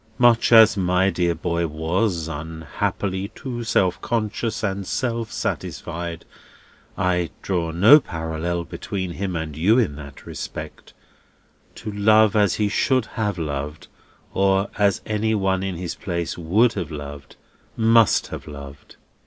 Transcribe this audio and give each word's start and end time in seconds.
Much 0.17 0.51
as 0.51 0.75
my 0.75 1.11
dear 1.11 1.35
boy 1.35 1.67
was, 1.67 2.27
unhappily, 2.27 3.27
too 3.35 3.63
self 3.63 4.01
conscious 4.01 4.63
and 4.63 4.87
self 4.87 5.31
satisfied 5.31 6.25
(I'll 6.97 7.27
draw 7.43 7.69
no 7.69 7.99
parallel 7.99 8.63
between 8.63 9.11
him 9.11 9.35
and 9.35 9.55
you 9.55 9.77
in 9.77 9.97
that 9.97 10.25
respect) 10.25 10.93
to 11.75 11.91
love 11.91 12.35
as 12.35 12.55
he 12.55 12.67
should 12.67 13.05
have 13.13 13.37
loved, 13.37 13.89
or 14.33 14.71
as 14.79 15.03
any 15.05 15.35
one 15.35 15.61
in 15.61 15.75
his 15.75 15.93
place 15.93 16.35
would 16.35 16.73
have 16.73 16.89
loved—must 16.89 18.27
have 18.29 18.47
loved!" 18.47 18.95